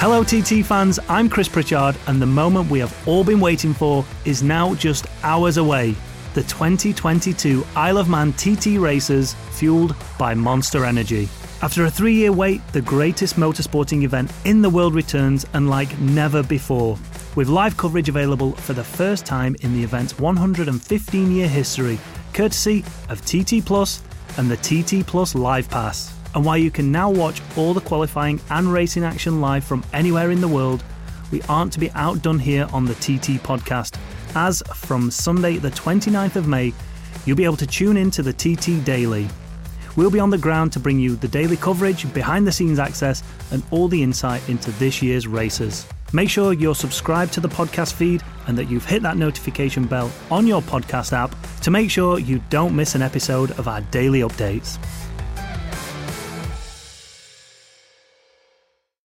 Hello, 0.00 0.24
TT 0.24 0.64
fans. 0.64 0.98
I'm 1.10 1.28
Chris 1.28 1.46
Pritchard, 1.46 1.94
and 2.06 2.22
the 2.22 2.24
moment 2.24 2.70
we 2.70 2.78
have 2.78 3.06
all 3.06 3.22
been 3.22 3.38
waiting 3.38 3.74
for 3.74 4.02
is 4.24 4.42
now 4.42 4.74
just 4.76 5.04
hours 5.22 5.58
away. 5.58 5.94
The 6.32 6.40
2022 6.44 7.66
Isle 7.76 7.98
of 7.98 8.08
Man 8.08 8.32
TT 8.32 8.78
races, 8.78 9.34
fueled 9.50 9.94
by 10.18 10.32
Monster 10.32 10.86
Energy. 10.86 11.28
After 11.60 11.84
a 11.84 11.90
three 11.90 12.14
year 12.14 12.32
wait, 12.32 12.66
the 12.68 12.80
greatest 12.80 13.36
motorsporting 13.36 14.04
event 14.04 14.32
in 14.46 14.62
the 14.62 14.70
world 14.70 14.94
returns, 14.94 15.44
and 15.52 15.68
like 15.68 15.98
never 15.98 16.42
before. 16.42 16.96
With 17.36 17.48
live 17.48 17.76
coverage 17.76 18.08
available 18.08 18.52
for 18.52 18.72
the 18.72 18.82
first 18.82 19.26
time 19.26 19.54
in 19.60 19.74
the 19.74 19.84
event's 19.84 20.18
115 20.18 21.30
year 21.30 21.46
history, 21.46 21.98
courtesy 22.32 22.86
of 23.10 23.22
TT 23.26 23.62
Plus 23.66 24.02
and 24.38 24.50
the 24.50 24.56
TT 24.56 25.06
Plus 25.06 25.34
Live 25.34 25.68
Pass 25.68 26.19
and 26.34 26.44
while 26.44 26.56
you 26.56 26.70
can 26.70 26.92
now 26.92 27.10
watch 27.10 27.42
all 27.56 27.74
the 27.74 27.80
qualifying 27.80 28.40
and 28.50 28.72
racing 28.72 29.04
action 29.04 29.40
live 29.40 29.64
from 29.64 29.84
anywhere 29.92 30.30
in 30.30 30.40
the 30.40 30.48
world, 30.48 30.84
we 31.30 31.42
aren't 31.42 31.72
to 31.72 31.80
be 31.80 31.90
outdone 31.92 32.38
here 32.38 32.68
on 32.72 32.84
the 32.84 32.94
TT 32.94 33.42
podcast. 33.42 33.98
As 34.34 34.62
from 34.74 35.10
Sunday, 35.10 35.56
the 35.56 35.70
29th 35.70 36.36
of 36.36 36.46
May, 36.46 36.72
you'll 37.24 37.36
be 37.36 37.44
able 37.44 37.56
to 37.56 37.66
tune 37.66 37.96
in 37.96 38.10
to 38.12 38.22
the 38.22 38.32
TT 38.32 38.84
Daily. 38.84 39.28
We'll 39.96 40.10
be 40.10 40.20
on 40.20 40.30
the 40.30 40.38
ground 40.38 40.72
to 40.72 40.80
bring 40.80 41.00
you 41.00 41.16
the 41.16 41.28
daily 41.28 41.56
coverage, 41.56 42.12
behind 42.14 42.46
the 42.46 42.52
scenes 42.52 42.78
access, 42.78 43.22
and 43.50 43.62
all 43.70 43.88
the 43.88 44.02
insight 44.02 44.48
into 44.48 44.70
this 44.72 45.02
year's 45.02 45.26
races. 45.26 45.86
Make 46.12 46.30
sure 46.30 46.52
you're 46.52 46.74
subscribed 46.74 47.32
to 47.34 47.40
the 47.40 47.48
podcast 47.48 47.94
feed 47.94 48.22
and 48.46 48.58
that 48.58 48.68
you've 48.70 48.84
hit 48.84 49.02
that 49.02 49.16
notification 49.16 49.86
bell 49.86 50.10
on 50.30 50.46
your 50.46 50.62
podcast 50.62 51.12
app 51.12 51.34
to 51.62 51.70
make 51.70 51.90
sure 51.90 52.18
you 52.18 52.40
don't 52.50 52.74
miss 52.74 52.94
an 52.94 53.02
episode 53.02 53.52
of 53.52 53.68
our 53.68 53.80
daily 53.82 54.20
updates. 54.20 54.78